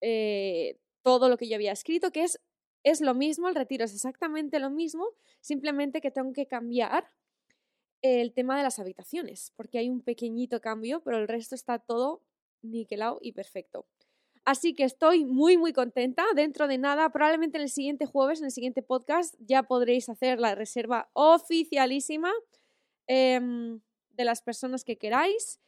eh, 0.00 0.78
todo 1.02 1.28
lo 1.28 1.36
que 1.36 1.48
yo 1.48 1.56
había 1.56 1.72
escrito, 1.72 2.10
que 2.10 2.24
es, 2.24 2.40
es 2.84 3.00
lo 3.00 3.14
mismo, 3.14 3.48
el 3.48 3.54
retiro 3.54 3.84
es 3.84 3.94
exactamente 3.94 4.58
lo 4.58 4.70
mismo, 4.70 5.06
simplemente 5.40 6.00
que 6.00 6.10
tengo 6.10 6.32
que 6.32 6.46
cambiar 6.46 7.08
el 8.02 8.32
tema 8.32 8.56
de 8.56 8.62
las 8.62 8.78
habitaciones, 8.78 9.52
porque 9.56 9.78
hay 9.78 9.90
un 9.90 10.02
pequeñito 10.02 10.60
cambio, 10.60 11.02
pero 11.02 11.18
el 11.18 11.28
resto 11.28 11.54
está 11.54 11.78
todo 11.78 12.22
niquelado 12.62 13.18
y 13.20 13.32
perfecto. 13.32 13.86
Así 14.48 14.72
que 14.72 14.84
estoy 14.84 15.26
muy, 15.26 15.58
muy 15.58 15.74
contenta. 15.74 16.24
Dentro 16.34 16.68
de 16.68 16.78
nada, 16.78 17.10
probablemente 17.10 17.58
en 17.58 17.64
el 17.64 17.68
siguiente 17.68 18.06
jueves, 18.06 18.38
en 18.38 18.46
el 18.46 18.50
siguiente 18.50 18.80
podcast, 18.80 19.34
ya 19.40 19.64
podréis 19.64 20.08
hacer 20.08 20.40
la 20.40 20.54
reserva 20.54 21.10
oficialísima 21.12 22.32
em, 23.06 23.82
de 24.08 24.24
las 24.24 24.40
personas 24.40 24.84
que 24.84 24.96
queráis. 24.96 25.60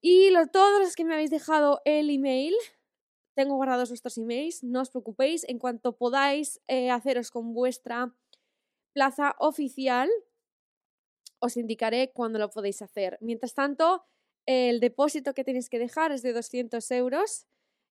Y 0.00 0.32
todos 0.52 0.80
los 0.80 0.96
que 0.96 1.04
me 1.04 1.14
habéis 1.14 1.30
dejado 1.30 1.80
el 1.84 2.10
email, 2.10 2.56
tengo 3.34 3.54
guardados 3.54 3.90
vuestros 3.90 4.18
emails, 4.18 4.64
no 4.64 4.80
os 4.80 4.90
preocupéis. 4.90 5.44
En 5.48 5.60
cuanto 5.60 5.96
podáis 5.96 6.60
eh, 6.66 6.90
haceros 6.90 7.30
con 7.30 7.54
vuestra 7.54 8.12
plaza 8.92 9.36
oficial, 9.38 10.10
os 11.38 11.56
indicaré 11.56 12.10
cuándo 12.12 12.40
lo 12.40 12.50
podéis 12.50 12.82
hacer. 12.82 13.18
Mientras 13.20 13.54
tanto, 13.54 14.04
el 14.46 14.80
depósito 14.80 15.32
que 15.32 15.44
tenéis 15.44 15.70
que 15.70 15.78
dejar 15.78 16.10
es 16.10 16.22
de 16.22 16.32
200 16.32 16.90
euros 16.90 17.46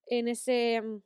en 0.09 0.27
ese 0.27 0.81
mm, 0.81 1.01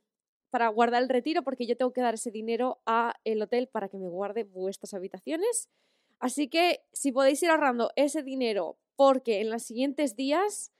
para 0.50 0.68
guardar 0.68 1.02
el 1.02 1.08
retiro 1.08 1.42
porque 1.42 1.66
yo 1.66 1.76
tengo 1.76 1.92
que 1.92 2.02
dar 2.02 2.14
ese 2.14 2.30
dinero 2.30 2.82
a 2.84 3.14
el 3.24 3.40
hotel 3.40 3.68
para 3.68 3.88
que 3.88 3.96
me 3.96 4.08
guarde 4.08 4.44
vuestras 4.44 4.92
habitaciones. 4.94 5.70
Así 6.18 6.48
que 6.48 6.84
si 6.92 7.10
podéis 7.10 7.42
ir 7.42 7.50
ahorrando 7.50 7.90
ese 7.96 8.22
dinero 8.22 8.76
porque 8.96 9.40
en 9.40 9.50
los 9.50 9.62
siguientes 9.62 10.14
días 10.14 10.70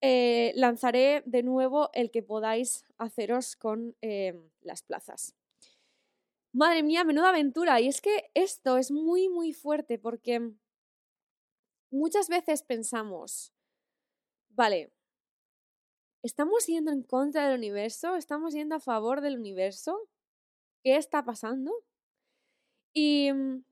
eh, 0.00 0.52
lanzaré 0.54 1.22
de 1.26 1.42
nuevo 1.42 1.90
el 1.92 2.10
que 2.12 2.22
podáis 2.22 2.86
haceros 2.96 3.56
con 3.56 3.96
eh, 4.02 4.34
las 4.60 4.82
plazas. 4.82 5.34
Madre 6.52 6.82
mía, 6.82 7.04
menuda 7.04 7.30
aventura. 7.30 7.80
Y 7.80 7.88
es 7.88 8.00
que 8.00 8.30
esto 8.34 8.78
es 8.78 8.90
muy, 8.90 9.28
muy 9.28 9.52
fuerte 9.52 9.98
porque 9.98 10.52
muchas 11.90 12.28
veces 12.28 12.62
pensamos, 12.62 13.52
vale, 14.50 14.92
¿estamos 16.22 16.66
yendo 16.66 16.90
en 16.90 17.02
contra 17.02 17.46
del 17.48 17.58
universo? 17.58 18.16
¿Estamos 18.16 18.54
yendo 18.54 18.76
a 18.76 18.80
favor 18.80 19.20
del 19.20 19.38
universo? 19.38 20.08
¿Qué 20.82 20.96
está 20.96 21.24
pasando? 21.24 21.72
Y 22.92 23.32
mm, 23.32 23.64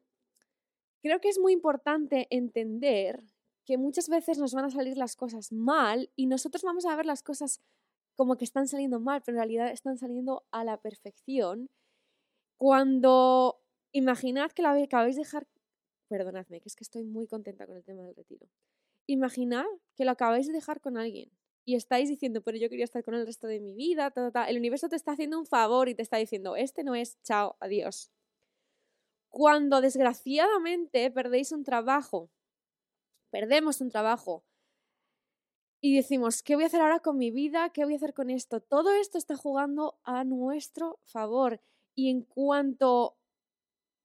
creo 1.02 1.20
que 1.20 1.28
es 1.28 1.38
muy 1.38 1.52
importante 1.52 2.26
entender 2.30 3.22
que 3.64 3.78
muchas 3.78 4.08
veces 4.08 4.38
nos 4.38 4.54
van 4.54 4.66
a 4.66 4.70
salir 4.70 4.96
las 4.96 5.16
cosas 5.16 5.52
mal 5.52 6.10
y 6.14 6.26
nosotros 6.26 6.62
vamos 6.62 6.86
a 6.86 6.94
ver 6.94 7.06
las 7.06 7.22
cosas 7.22 7.60
como 8.14 8.36
que 8.36 8.44
están 8.44 8.68
saliendo 8.68 9.00
mal, 9.00 9.22
pero 9.22 9.36
en 9.36 9.40
realidad 9.40 9.70
están 9.70 9.98
saliendo 9.98 10.44
a 10.52 10.64
la 10.64 10.80
perfección. 10.80 11.68
Cuando 12.56 13.60
imaginad 13.92 14.52
que 14.52 14.62
la 14.62 14.70
acabáis 14.70 15.16
de 15.16 15.22
dejar, 15.22 15.46
perdonadme, 16.08 16.60
que 16.60 16.68
es 16.68 16.76
que 16.76 16.84
estoy 16.84 17.02
muy 17.04 17.26
contenta 17.26 17.66
con 17.66 17.76
el 17.76 17.84
tema 17.84 18.02
del 18.02 18.14
retiro. 18.14 18.46
Imaginad 19.06 19.66
que 19.96 20.04
lo 20.04 20.12
acabáis 20.12 20.46
de 20.46 20.52
dejar 20.52 20.80
con 20.80 20.96
alguien 20.96 21.30
y 21.66 21.74
estáis 21.74 22.08
diciendo, 22.08 22.40
pero 22.42 22.56
yo 22.56 22.70
quería 22.70 22.84
estar 22.84 23.04
con 23.04 23.14
el 23.14 23.26
resto 23.26 23.46
de 23.46 23.60
mi 23.60 23.74
vida, 23.74 24.12
el 24.48 24.56
universo 24.56 24.88
te 24.88 24.96
está 24.96 25.12
haciendo 25.12 25.38
un 25.38 25.46
favor 25.46 25.90
y 25.90 25.94
te 25.94 26.02
está 26.02 26.16
diciendo, 26.16 26.56
este 26.56 26.84
no 26.84 26.94
es, 26.94 27.20
chao, 27.22 27.56
adiós. 27.60 28.10
Cuando 29.28 29.82
desgraciadamente 29.82 31.10
perdéis 31.10 31.52
un 31.52 31.64
trabajo 31.64 32.30
perdemos 33.30 33.82
un 33.82 33.90
trabajo 33.90 34.44
y 35.82 35.94
decimos, 35.94 36.42
¿qué 36.42 36.54
voy 36.54 36.64
a 36.64 36.68
hacer 36.68 36.80
ahora 36.80 37.00
con 37.00 37.18
mi 37.18 37.30
vida? 37.30 37.70
¿Qué 37.70 37.84
voy 37.84 37.92
a 37.92 37.96
hacer 37.96 38.14
con 38.14 38.30
esto? 38.30 38.60
Todo 38.60 38.92
esto 38.92 39.18
está 39.18 39.36
jugando 39.36 39.98
a 40.04 40.24
nuestro 40.24 40.98
favor 41.04 41.60
y 41.94 42.10
en 42.10 42.22
cuanto 42.22 43.18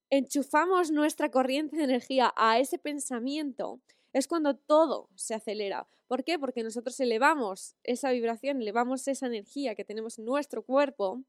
enchufamos 0.10 0.92
nuestra 0.92 1.32
corriente 1.32 1.78
de 1.78 1.86
energía 1.86 2.34
a 2.36 2.60
ese 2.60 2.78
pensamiento, 2.78 3.80
es 4.14 4.28
cuando 4.28 4.56
todo 4.56 5.10
se 5.16 5.34
acelera. 5.34 5.88
¿Por 6.08 6.24
qué? 6.24 6.38
Porque 6.38 6.64
nosotros 6.64 7.00
elevamos 7.00 7.76
esa 7.84 8.12
vibración, 8.12 8.62
elevamos 8.62 9.08
esa 9.08 9.28
energía 9.28 9.76
que 9.76 9.86
tenemos 9.86 10.20
en 10.20 10.26
nuestro 10.26 10.64
cuerpo 10.64 11.24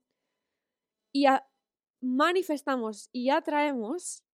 y 1.12 1.26
manifestamos 2.00 3.08
y 3.12 3.30
atraemos 3.30 4.24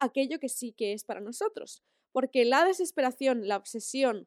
aquello 0.00 0.38
que 0.40 0.48
sí 0.48 0.72
que 0.72 0.92
es 0.92 1.04
para 1.04 1.20
nosotros 1.20 1.84
porque 2.16 2.46
la 2.46 2.64
desesperación, 2.64 3.46
la 3.46 3.58
obsesión 3.58 4.26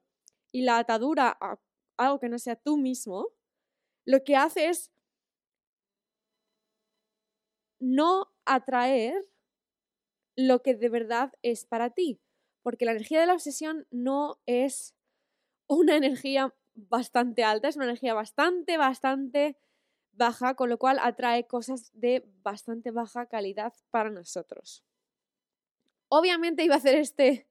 y 0.51 0.61
la 0.61 0.77
atadura 0.77 1.35
a 1.41 1.59
algo 1.97 2.19
que 2.19 2.29
no 2.29 2.37
sea 2.37 2.55
tú 2.55 2.77
mismo, 2.77 3.29
lo 4.05 4.23
que 4.23 4.35
hace 4.35 4.69
es 4.69 4.91
no 7.79 8.31
atraer 8.45 9.27
lo 10.37 10.61
que 10.61 10.75
de 10.75 10.89
verdad 10.89 11.33
es 11.41 11.65
para 11.65 11.89
ti, 11.89 12.21
porque 12.69 12.85
la 12.85 12.91
energía 12.91 13.19
de 13.19 13.25
la 13.25 13.33
obsesión 13.33 13.87
no 13.89 14.39
es 14.45 14.93
una 15.65 15.95
energía 15.95 16.53
bastante 16.75 17.43
alta, 17.43 17.67
es 17.67 17.77
una 17.77 17.85
energía 17.85 18.13
bastante, 18.13 18.77
bastante 18.77 19.57
baja, 20.11 20.53
con 20.53 20.69
lo 20.69 20.77
cual 20.77 20.99
atrae 21.01 21.47
cosas 21.47 21.89
de 21.95 22.31
bastante 22.43 22.91
baja 22.91 23.25
calidad 23.25 23.73
para 23.89 24.11
nosotros. 24.11 24.85
Obviamente 26.09 26.63
iba 26.63 26.75
a 26.75 26.77
hacer 26.77 26.93
este 26.93 27.47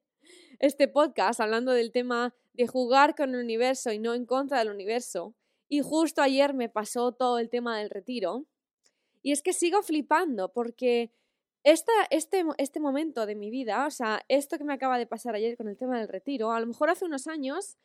este 0.61 0.87
podcast 0.87 1.41
hablando 1.41 1.73
del 1.73 1.91
tema 1.91 2.33
de 2.53 2.69
jugar 2.69 3.17
con 3.17 3.35
el 3.35 3.41
universo 3.41 3.91
y 3.91 3.99
no 3.99 4.15
en 4.15 4.25
contra 4.25 4.61
del 4.61 4.71
universo. 4.71 5.35
Y 5.69 5.81
justo 5.81 6.23
ayer 6.23 6.55
me 6.55 6.69
pasó 6.69 7.11
todo 7.11 7.41
el 7.41 7.51
tema 7.51 7.77
del 7.77 7.91
retiro. 7.91 8.47
Y 9.23 9.33
es 9.33 9.43
que 9.43 9.53
sigo 9.53 9.83
flipando 9.83 10.53
porque 10.53 11.11
esta, 11.71 11.93
este, 12.11 12.45
este 12.57 12.81
momento 12.81 13.27
de 13.27 13.35
mi 13.35 13.51
vida, 13.51 13.87
o 13.87 13.91
sea, 13.91 14.23
esto 14.29 14.57
que 14.57 14.65
me 14.65 14.73
acaba 14.73 14.97
de 14.97 15.07
pasar 15.07 15.35
ayer 15.35 15.57
con 15.57 15.69
el 15.69 15.77
tema 15.77 15.99
del 15.99 16.09
retiro, 16.09 16.53
a 16.53 16.61
lo 16.61 16.67
mejor 16.67 16.89
hace 16.89 17.05
unos 17.05 17.27
años 17.27 17.77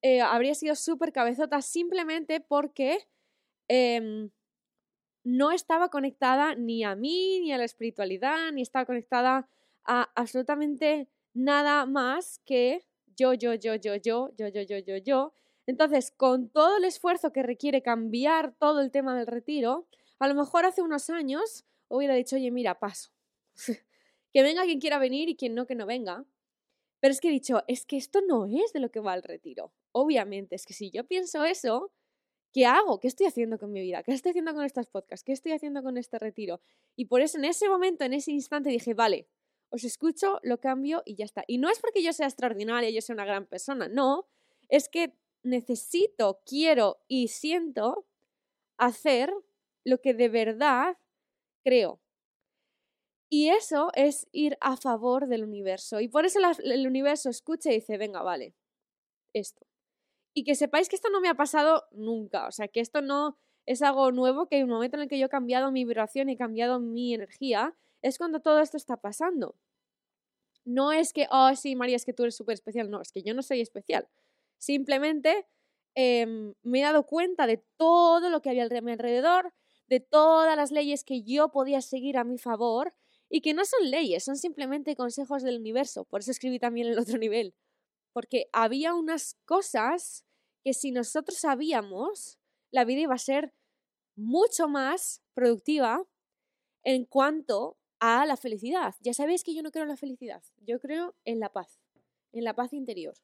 eh, 0.00 0.22
habría 0.22 0.54
sido 0.54 0.74
súper 0.74 1.12
cabezota 1.12 1.60
simplemente 1.60 2.40
porque 2.40 3.06
em, 3.68 4.30
no 5.22 5.50
estaba 5.52 5.90
conectada 5.90 6.54
ni 6.54 6.82
a 6.82 6.94
mí, 6.94 7.40
ni 7.40 7.52
a 7.52 7.58
la 7.58 7.64
espiritualidad, 7.64 8.52
ni 8.52 8.62
estaba 8.62 8.86
conectada 8.86 9.48
a 9.84 10.10
absolutamente 10.14 11.08
nada 11.34 11.84
más 11.84 12.40
que 12.46 12.86
yo, 13.16 13.34
yo, 13.34 13.52
yo, 13.54 13.74
yo, 13.74 13.96
yo, 13.96 14.30
yo, 14.36 14.48
yo, 14.48 14.62
yo, 14.62 14.78
yo, 14.78 14.96
yo. 14.96 15.32
Entonces, 15.66 16.10
con 16.10 16.48
todo 16.48 16.78
el 16.78 16.84
esfuerzo 16.84 17.32
que 17.32 17.42
requiere 17.42 17.82
cambiar 17.82 18.54
todo 18.54 18.80
el 18.80 18.90
tema 18.90 19.14
del 19.16 19.26
retiro, 19.26 19.88
a 20.18 20.28
lo 20.28 20.34
mejor 20.34 20.64
hace 20.64 20.80
unos 20.80 21.10
años 21.10 21.66
hubiera 21.88 22.14
dicho, 22.14 22.36
oye, 22.36 22.50
mira, 22.50 22.78
paso. 22.78 23.15
que 24.32 24.42
venga 24.42 24.64
quien 24.64 24.80
quiera 24.80 24.98
venir 24.98 25.28
y 25.28 25.36
quien 25.36 25.54
no, 25.54 25.66
que 25.66 25.74
no 25.74 25.86
venga. 25.86 26.24
Pero 27.00 27.12
es 27.12 27.20
que 27.20 27.28
he 27.28 27.32
dicho, 27.32 27.62
es 27.68 27.84
que 27.86 27.96
esto 27.96 28.20
no 28.22 28.46
es 28.46 28.72
de 28.72 28.80
lo 28.80 28.90
que 28.90 29.00
va 29.00 29.14
el 29.14 29.22
retiro. 29.22 29.72
Obviamente, 29.92 30.56
es 30.56 30.66
que 30.66 30.74
si 30.74 30.90
yo 30.90 31.06
pienso 31.06 31.44
eso, 31.44 31.92
¿qué 32.52 32.66
hago? 32.66 33.00
¿Qué 33.00 33.08
estoy 33.08 33.26
haciendo 33.26 33.58
con 33.58 33.72
mi 33.72 33.80
vida? 33.80 34.02
¿Qué 34.02 34.12
estoy 34.12 34.30
haciendo 34.30 34.54
con 34.54 34.64
estos 34.64 34.86
podcasts? 34.88 35.24
¿Qué 35.24 35.32
estoy 35.32 35.52
haciendo 35.52 35.82
con 35.82 35.98
este 35.98 36.18
retiro? 36.18 36.60
Y 36.96 37.06
por 37.06 37.20
eso 37.20 37.38
en 37.38 37.44
ese 37.44 37.68
momento, 37.68 38.04
en 38.04 38.14
ese 38.14 38.32
instante 38.32 38.70
dije, 38.70 38.94
vale, 38.94 39.28
os 39.68 39.84
escucho, 39.84 40.40
lo 40.42 40.58
cambio 40.58 41.02
y 41.04 41.16
ya 41.16 41.24
está. 41.24 41.44
Y 41.46 41.58
no 41.58 41.68
es 41.70 41.78
porque 41.80 42.02
yo 42.02 42.12
sea 42.12 42.26
extraordinaria, 42.26 42.90
yo 42.90 43.00
sea 43.02 43.14
una 43.14 43.24
gran 43.24 43.46
persona, 43.46 43.88
no, 43.88 44.26
es 44.68 44.88
que 44.88 45.14
necesito, 45.42 46.42
quiero 46.44 46.98
y 47.08 47.28
siento 47.28 48.06
hacer 48.78 49.32
lo 49.84 50.00
que 50.00 50.14
de 50.14 50.28
verdad 50.28 50.98
creo. 51.62 52.00
Y 53.38 53.50
eso 53.50 53.90
es 53.92 54.26
ir 54.32 54.56
a 54.62 54.78
favor 54.78 55.26
del 55.26 55.44
universo. 55.44 56.00
Y 56.00 56.08
por 56.08 56.24
eso 56.24 56.38
el 56.64 56.86
universo 56.86 57.28
escucha 57.28 57.70
y 57.70 57.74
dice, 57.74 57.98
venga, 57.98 58.22
vale, 58.22 58.54
esto. 59.34 59.66
Y 60.32 60.42
que 60.42 60.54
sepáis 60.54 60.88
que 60.88 60.96
esto 60.96 61.10
no 61.10 61.20
me 61.20 61.28
ha 61.28 61.34
pasado 61.34 61.84
nunca. 61.90 62.46
O 62.46 62.50
sea, 62.50 62.66
que 62.68 62.80
esto 62.80 63.02
no 63.02 63.36
es 63.66 63.82
algo 63.82 64.10
nuevo, 64.10 64.46
que 64.46 64.56
hay 64.56 64.62
un 64.62 64.70
momento 64.70 64.96
en 64.96 65.02
el 65.02 65.08
que 65.10 65.18
yo 65.18 65.26
he 65.26 65.28
cambiado 65.28 65.70
mi 65.70 65.84
vibración, 65.84 66.30
y 66.30 66.32
he 66.32 66.36
cambiado 66.38 66.80
mi 66.80 67.12
energía, 67.12 67.76
es 68.00 68.16
cuando 68.16 68.40
todo 68.40 68.60
esto 68.60 68.78
está 68.78 68.96
pasando. 68.96 69.54
No 70.64 70.92
es 70.92 71.12
que, 71.12 71.26
oh, 71.30 71.54
sí, 71.56 71.76
María, 71.76 71.96
es 71.96 72.06
que 72.06 72.14
tú 72.14 72.22
eres 72.22 72.36
súper 72.36 72.54
especial. 72.54 72.88
No, 72.88 73.02
es 73.02 73.12
que 73.12 73.22
yo 73.22 73.34
no 73.34 73.42
soy 73.42 73.60
especial. 73.60 74.08
Simplemente 74.56 75.46
em, 75.94 76.54
me 76.62 76.78
he 76.78 76.82
dado 76.82 77.04
cuenta 77.04 77.46
de 77.46 77.62
todo 77.76 78.30
lo 78.30 78.40
que 78.40 78.48
había 78.48 78.64
a 78.64 78.80
mi 78.80 78.92
alrededor, 78.92 79.52
de 79.88 80.00
todas 80.00 80.56
las 80.56 80.70
leyes 80.70 81.04
que 81.04 81.22
yo 81.22 81.50
podía 81.50 81.82
seguir 81.82 82.16
a 82.16 82.24
mi 82.24 82.38
favor 82.38 82.94
y 83.28 83.40
que 83.40 83.54
no 83.54 83.64
son 83.64 83.90
leyes, 83.90 84.24
son 84.24 84.36
simplemente 84.36 84.96
consejos 84.96 85.42
del 85.42 85.58
universo. 85.58 86.04
Por 86.04 86.20
eso 86.20 86.30
escribí 86.30 86.58
también 86.58 86.88
el 86.88 86.98
otro 86.98 87.18
nivel. 87.18 87.54
Porque 88.12 88.48
había 88.52 88.94
unas 88.94 89.36
cosas 89.44 90.24
que 90.64 90.72
si 90.72 90.90
nosotros 90.90 91.38
sabíamos, 91.38 92.38
la 92.70 92.84
vida 92.84 93.00
iba 93.00 93.14
a 93.14 93.18
ser 93.18 93.52
mucho 94.16 94.68
más 94.68 95.22
productiva 95.34 96.06
en 96.82 97.04
cuanto 97.04 97.76
a 98.00 98.26
la 98.26 98.36
felicidad. 98.36 98.94
Ya 99.00 99.12
sabéis 99.12 99.44
que 99.44 99.54
yo 99.54 99.62
no 99.62 99.70
creo 99.70 99.84
en 99.84 99.90
la 99.90 99.96
felicidad, 99.96 100.42
yo 100.58 100.80
creo 100.80 101.14
en 101.24 101.40
la 101.40 101.52
paz, 101.52 101.80
en 102.32 102.44
la 102.44 102.54
paz 102.54 102.72
interior. 102.72 103.14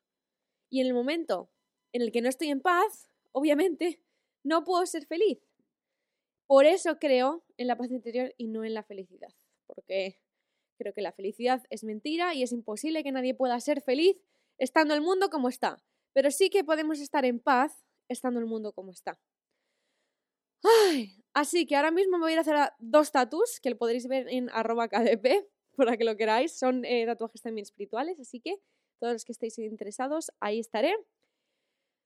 Y 0.71 0.80
en 0.80 0.87
el 0.87 0.94
momento 0.94 1.50
en 1.92 2.02
el 2.02 2.12
que 2.12 2.23
no 2.23 2.28
estoy 2.28 2.49
en 2.49 2.61
paz, 2.61 3.11
obviamente, 3.32 4.00
no 4.42 4.64
puedo 4.64 4.85
ser 4.87 5.06
feliz. 5.06 5.38
Por 6.47 6.66
eso 6.66 6.99
creo 6.99 7.44
en 7.56 7.66
la 7.66 7.76
paz 7.76 7.90
interior 7.90 8.35
y 8.37 8.49
no 8.49 8.64
en 8.64 8.75
la 8.75 8.82
felicidad, 8.82 9.32
porque 9.75 10.19
creo 10.79 10.93
que 10.93 11.02
la 11.02 11.12
felicidad 11.12 11.62
es 11.71 11.85
mentira 11.85 12.35
y 12.35 12.43
es 12.43 12.52
imposible 12.52 13.02
que 13.02 13.12
nadie 13.12 13.35
pueda 13.35 13.59
ser 13.61 13.83
feliz 13.83 14.21
estando 14.59 14.95
el 14.95 15.00
mundo 15.00 15.31
como 15.31 15.49
está. 15.49 15.83
Pero 16.12 16.31
sí 16.31 16.50
que 16.50 16.64
podemos 16.64 17.00
estar 17.00 17.25
en 17.25 17.41
paz 17.41 17.85
estando 18.09 18.41
el 18.41 18.47
mundo 18.47 18.73
como 18.73 18.91
está. 18.91 19.19
así 21.35 21.67
que 21.67 21.76
ahora 21.76 21.91
mismo 21.91 22.19
me 22.19 22.25
voy 22.25 22.35
a 22.35 22.41
hacer 22.41 22.57
dos 22.79 23.11
tatus 23.11 23.61
que 23.61 23.71
lo 23.71 23.79
podréis 23.79 24.07
ver 24.07 24.29
en 24.29 24.50
arroba 24.50 24.88
kdp, 24.88 25.47
para 25.76 25.97
que 25.97 26.05
lo 26.05 26.17
queráis. 26.17 26.59
Son 26.59 26.85
eh, 26.85 27.07
tatuajes 27.07 27.43
también 27.43 27.62
espirituales, 27.62 28.21
así 28.21 28.41
que 28.41 28.57
todos 28.99 29.14
los 29.14 29.25
que 29.25 29.33
estéis 29.33 29.59
interesados, 29.59 30.31
ahí 30.41 30.61
estaré. 30.61 30.95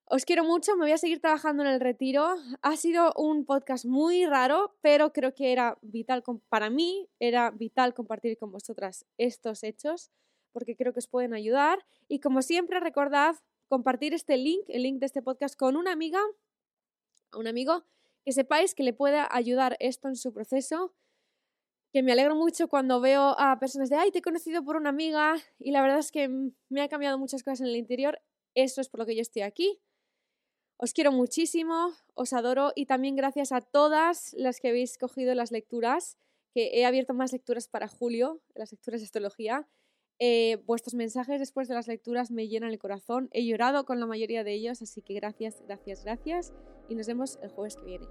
Os 0.08 0.25
quiero 0.25 0.44
mucho, 0.44 0.76
me 0.76 0.84
voy 0.84 0.92
a 0.92 0.98
seguir 0.98 1.20
trabajando 1.20 1.64
en 1.64 1.68
el 1.68 1.80
retiro. 1.80 2.36
Ha 2.62 2.76
sido 2.76 3.12
un 3.16 3.44
podcast 3.44 3.84
muy 3.84 4.25
raro, 4.25 4.76
pero 4.80 5.12
creo 5.12 5.34
que 5.34 5.50
era 5.50 5.78
vital, 5.82 6.22
para 6.48 6.70
mí 6.70 7.08
era 7.18 7.50
vital 7.50 7.92
compartir 7.92 8.38
con 8.38 8.52
vosotras 8.52 9.04
estos 9.18 9.64
hechos, 9.64 10.12
porque 10.52 10.76
creo 10.76 10.92
que 10.92 11.00
os 11.00 11.08
pueden 11.08 11.34
ayudar. 11.34 11.84
Y 12.06 12.20
como 12.20 12.42
siempre, 12.42 12.78
recordad 12.78 13.34
compartir 13.66 14.14
este 14.14 14.36
link, 14.36 14.62
el 14.68 14.84
link 14.84 15.00
de 15.00 15.06
este 15.06 15.22
podcast, 15.22 15.56
con 15.58 15.76
una 15.76 15.90
amiga, 15.90 16.20
un 17.32 17.48
amigo, 17.48 17.84
que 18.25 18.30
sepáis 18.30 18.76
que 18.76 18.84
le 18.84 18.92
pueda 18.92 19.26
ayudar 19.28 19.76
esto 19.80 20.06
en 20.06 20.14
su 20.14 20.32
proceso. 20.32 20.94
Que 21.92 22.04
me 22.04 22.12
alegro 22.12 22.36
mucho 22.36 22.68
cuando 22.68 23.00
veo 23.00 23.34
a 23.40 23.58
personas 23.58 23.90
de, 23.90 23.96
ay, 23.96 24.12
te 24.12 24.20
he 24.20 24.22
conocido 24.22 24.64
por 24.64 24.76
una 24.76 24.90
amiga 24.90 25.34
y 25.58 25.72
la 25.72 25.82
verdad 25.82 25.98
es 25.98 26.12
que 26.12 26.28
me 26.68 26.82
ha 26.82 26.88
cambiado 26.88 27.18
muchas 27.18 27.42
cosas 27.42 27.62
en 27.62 27.66
el 27.66 27.76
interior. 27.76 28.20
Eso 28.54 28.80
es 28.80 28.88
por 28.88 29.00
lo 29.00 29.06
que 29.06 29.16
yo 29.16 29.22
estoy 29.22 29.42
aquí. 29.42 29.80
Os 30.78 30.92
quiero 30.92 31.11
muchísimo, 31.11 31.92
os 32.14 32.33
adoro 32.35 32.73
y 32.75 32.85
también 32.85 33.16
gracias 33.16 33.50
a 33.50 33.62
todas 33.62 34.35
las 34.35 34.61
que 34.61 34.68
habéis 34.68 34.99
cogido 34.99 35.35
las 35.35 35.50
lecturas, 35.50 36.18
que 36.52 36.78
he 36.78 36.85
abierto 36.85 37.14
más 37.14 37.33
lecturas 37.33 37.68
para 37.68 37.88
julio, 37.88 38.40
las 38.54 38.73
lecturas 38.73 39.00
de 39.00 39.06
astrología. 39.06 39.66
Eh, 40.18 40.62
vuestros 40.66 40.95
mensajes 40.95 41.40
después 41.40 41.68
de 41.68 41.75
las 41.75 41.88
lecturas 41.88 42.30
me 42.30 42.49
llenan 42.49 42.71
el 42.71 42.78
corazón. 42.78 43.28
He 43.33 43.47
llorado 43.47 43.87
con 43.87 44.00
la 44.00 44.06
mayoría 44.06 44.45
de 44.45 44.52
ellos, 44.52 44.83
así 44.83 45.00
que 45.00 45.14
gracias, 45.14 45.62
gracias, 45.66 46.04
gracias. 46.04 46.52
Y 46.88 46.95
nos 46.95 47.06
vemos 47.06 47.38
el 47.42 47.50
jueves 47.50 47.76
que 47.76 47.85
viene. 47.85 48.06